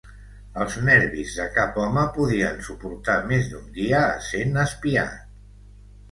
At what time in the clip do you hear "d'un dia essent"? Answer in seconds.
3.51-4.57